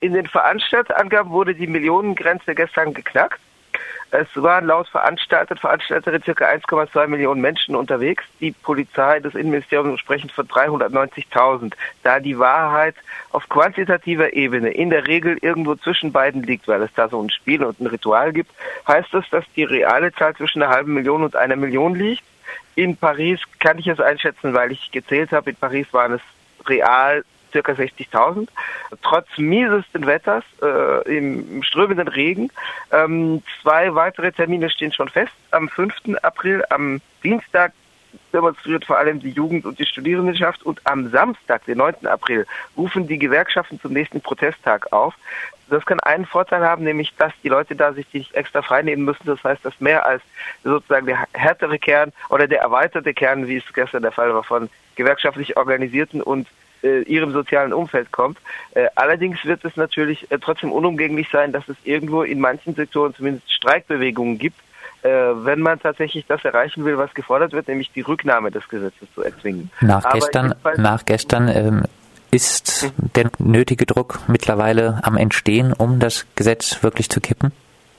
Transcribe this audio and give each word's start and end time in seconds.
In 0.00 0.12
den 0.14 0.28
Veranstalterangaben 0.28 1.32
wurde 1.32 1.56
die 1.56 1.66
Millionengrenze 1.66 2.54
gestern 2.54 2.94
geknackt. 2.94 3.40
Es 4.12 4.28
waren 4.36 4.66
laut 4.66 4.88
Veranstalter 4.88 5.52
und 5.52 5.60
Veranstalterin 5.60 6.22
ca. 6.22 6.32
1,2 6.32 7.08
Millionen 7.08 7.40
Menschen 7.40 7.74
unterwegs. 7.74 8.22
Die 8.38 8.52
Polizei, 8.52 9.18
das 9.18 9.34
Innenministerium 9.34 9.98
sprechen 9.98 10.30
von 10.30 10.46
390.000. 10.46 11.72
Da 12.04 12.20
die 12.20 12.38
Wahrheit 12.38 12.94
auf 13.32 13.48
quantitativer 13.48 14.34
Ebene 14.34 14.70
in 14.70 14.90
der 14.90 15.08
Regel 15.08 15.36
irgendwo 15.42 15.74
zwischen 15.74 16.12
beiden 16.12 16.44
liegt, 16.44 16.68
weil 16.68 16.82
es 16.82 16.94
da 16.94 17.08
so 17.08 17.20
ein 17.20 17.30
Spiel 17.30 17.64
und 17.64 17.80
ein 17.80 17.88
Ritual 17.88 18.32
gibt, 18.32 18.52
heißt 18.86 19.12
das, 19.12 19.28
dass 19.30 19.44
die 19.56 19.64
reale 19.64 20.12
Zahl 20.12 20.34
zwischen 20.36 20.62
einer 20.62 20.72
halben 20.72 20.94
Million 20.94 21.24
und 21.24 21.34
einer 21.34 21.56
Million 21.56 21.96
liegt. 21.96 22.22
In 22.76 22.96
Paris 22.96 23.40
kann 23.58 23.78
ich 23.78 23.88
es 23.88 23.98
einschätzen, 23.98 24.54
weil 24.54 24.70
ich 24.70 24.92
gezählt 24.92 25.32
habe. 25.32 25.50
In 25.50 25.56
Paris 25.56 25.88
waren 25.92 26.12
es 26.12 26.22
real 26.68 27.24
circa 27.52 27.72
60.000. 27.72 28.48
Trotz 29.02 29.26
miesesten 29.36 30.06
Wetters, 30.06 30.44
äh, 30.62 31.16
im, 31.16 31.62
strömenden 31.62 32.08
Regen. 32.08 32.50
Ähm, 32.92 33.42
zwei 33.62 33.94
weitere 33.94 34.32
Termine 34.32 34.70
stehen 34.70 34.92
schon 34.92 35.08
fest. 35.08 35.32
Am 35.50 35.68
5. 35.68 36.16
April, 36.22 36.64
am 36.70 37.00
Dienstag 37.22 37.72
demonstriert 38.32 38.84
vor 38.84 38.98
allem 38.98 39.20
die 39.20 39.30
Jugend- 39.30 39.64
und 39.64 39.78
die 39.78 39.86
Studierendenschaft 39.86 40.62
und 40.62 40.80
am 40.84 41.10
Samstag, 41.10 41.64
den 41.64 41.78
9. 41.78 42.06
April, 42.06 42.46
rufen 42.76 43.06
die 43.06 43.18
Gewerkschaften 43.18 43.80
zum 43.80 43.92
nächsten 43.92 44.20
Protesttag 44.20 44.92
auf. 44.92 45.14
Das 45.68 45.84
kann 45.84 46.00
einen 46.00 46.24
Vorteil 46.24 46.64
haben, 46.64 46.84
nämlich 46.84 47.14
dass 47.16 47.32
die 47.42 47.48
Leute 47.48 47.76
da 47.76 47.92
sich 47.92 48.06
nicht 48.12 48.34
extra 48.34 48.62
freinehmen 48.62 49.04
müssen. 49.04 49.26
Das 49.26 49.42
heißt, 49.44 49.64
dass 49.64 49.78
mehr 49.80 50.06
als 50.06 50.22
sozusagen 50.64 51.06
der 51.06 51.26
härtere 51.32 51.78
Kern 51.78 52.12
oder 52.30 52.46
der 52.46 52.60
erweiterte 52.60 53.12
Kern, 53.12 53.46
wie 53.46 53.56
es 53.56 53.72
gestern 53.74 54.02
der 54.02 54.12
Fall 54.12 54.32
war, 54.32 54.44
von 54.44 54.70
gewerkschaftlich 54.96 55.56
organisierten 55.56 56.22
und 56.22 56.48
äh, 56.82 57.02
ihrem 57.02 57.32
sozialen 57.32 57.72
Umfeld 57.72 58.12
kommt. 58.12 58.38
Äh, 58.74 58.86
allerdings 58.94 59.44
wird 59.44 59.64
es 59.64 59.76
natürlich 59.76 60.30
äh, 60.30 60.38
trotzdem 60.38 60.72
unumgänglich 60.72 61.28
sein, 61.30 61.52
dass 61.52 61.68
es 61.68 61.76
irgendwo 61.84 62.22
in 62.22 62.40
manchen 62.40 62.74
Sektoren 62.74 63.14
zumindest 63.14 63.52
Streikbewegungen 63.52 64.38
gibt, 64.38 64.60
äh, 65.02 65.08
wenn 65.08 65.60
man 65.60 65.80
tatsächlich 65.80 66.26
das 66.26 66.44
erreichen 66.44 66.84
will, 66.84 66.98
was 66.98 67.14
gefordert 67.14 67.52
wird, 67.52 67.68
nämlich 67.68 67.92
die 67.92 68.00
Rücknahme 68.00 68.50
des 68.50 68.68
Gesetzes 68.68 69.08
zu 69.14 69.22
erzwingen. 69.22 69.70
Nach 69.80 70.04
Aber 70.04 70.18
gestern, 70.18 70.54
nach 70.76 71.04
gestern 71.04 71.48
ähm, 71.48 71.84
ist 72.30 72.92
mhm. 72.98 73.12
der 73.14 73.30
nötige 73.38 73.86
Druck 73.86 74.20
mittlerweile 74.28 75.00
am 75.02 75.16
Entstehen, 75.16 75.72
um 75.72 75.98
das 75.98 76.26
Gesetz 76.34 76.82
wirklich 76.82 77.08
zu 77.08 77.20
kippen? 77.20 77.52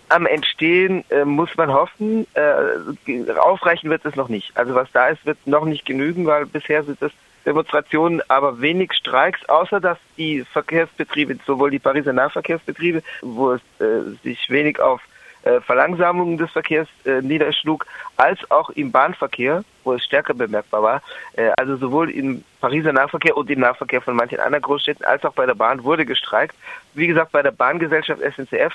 am 0.09 0.25
Entstehen 0.25 1.03
äh, 1.09 1.23
muss 1.23 1.55
man 1.55 1.71
hoffen. 1.71 2.27
Äh, 2.33 3.31
aufreichen 3.39 3.89
wird 3.89 4.05
es 4.05 4.15
noch 4.15 4.27
nicht. 4.27 4.55
Also 4.57 4.75
was 4.75 4.91
da 4.91 5.07
ist, 5.07 5.25
wird 5.25 5.37
noch 5.45 5.65
nicht 5.65 5.85
genügen, 5.85 6.25
weil 6.25 6.45
bisher 6.45 6.83
sind 6.83 7.01
es 7.01 7.11
Demonstrationen, 7.45 8.21
aber 8.27 8.61
wenig 8.61 8.93
Streiks, 8.93 9.47
außer 9.47 9.79
dass 9.79 9.97
die 10.17 10.43
Verkehrsbetriebe, 10.43 11.37
sowohl 11.45 11.71
die 11.71 11.79
Pariser 11.79 12.13
Nahverkehrsbetriebe, 12.13 13.01
wo 13.21 13.53
es 13.53 13.61
äh, 13.79 14.15
sich 14.23 14.49
wenig 14.49 14.79
auf 14.79 15.01
äh, 15.43 15.61
Verlangsamung 15.61 16.37
des 16.37 16.51
Verkehrs 16.51 16.87
äh, 17.05 17.21
niederschlug, 17.21 17.85
als 18.17 18.39
auch 18.51 18.69
im 18.71 18.91
Bahnverkehr, 18.91 19.63
wo 19.85 19.93
es 19.93 20.03
stärker 20.03 20.33
bemerkbar 20.33 20.83
war. 20.83 21.01
Äh, 21.33 21.51
also 21.57 21.77
sowohl 21.77 22.09
im 22.09 22.43
Pariser 22.59 22.91
Nahverkehr 22.91 23.37
und 23.37 23.49
im 23.49 23.61
Nahverkehr 23.61 24.01
von 24.01 24.17
manchen 24.17 24.39
anderen 24.39 24.63
Großstädten 24.63 25.05
als 25.05 25.23
auch 25.23 25.33
bei 25.33 25.45
der 25.45 25.55
Bahn 25.55 25.83
wurde 25.83 26.05
gestreikt. 26.05 26.55
Wie 26.93 27.07
gesagt, 27.07 27.31
bei 27.31 27.41
der 27.41 27.51
Bahngesellschaft 27.51 28.21
SNCF 28.21 28.73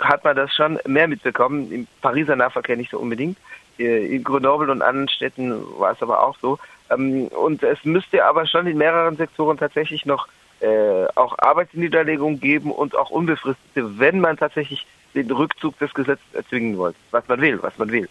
hat 0.00 0.24
man 0.24 0.34
das 0.34 0.52
schon 0.52 0.80
mehr 0.86 1.06
mitbekommen, 1.06 1.70
im 1.70 1.86
Pariser 2.02 2.34
Nahverkehr 2.34 2.76
nicht 2.76 2.90
so 2.90 2.98
unbedingt. 2.98 3.38
Äh, 3.80 4.14
in 4.14 4.22
Grenoble 4.22 4.70
und 4.70 4.82
anderen 4.82 5.08
Städten 5.08 5.64
war 5.78 5.92
es 5.92 6.02
aber 6.02 6.22
auch 6.22 6.36
so. 6.40 6.58
Ähm, 6.90 7.28
und 7.28 7.62
es 7.62 7.82
müsste 7.84 8.24
aber 8.24 8.46
schon 8.46 8.66
in 8.66 8.76
mehreren 8.76 9.16
Sektoren 9.16 9.56
tatsächlich 9.56 10.04
noch 10.04 10.28
äh, 10.60 11.06
auch 11.14 11.38
Arbeitsniederlegungen 11.38 12.38
geben 12.40 12.70
und 12.70 12.94
auch 12.94 13.10
unbefristete, 13.10 13.98
wenn 13.98 14.20
man 14.20 14.36
tatsächlich 14.36 14.86
den 15.14 15.30
Rückzug 15.30 15.78
des 15.78 15.92
Gesetzes 15.94 16.34
erzwingen 16.34 16.76
wollte. 16.76 16.98
Was 17.10 17.26
man 17.26 17.40
will, 17.40 17.58
was 17.62 17.76
man 17.78 17.90
will. 17.90 18.08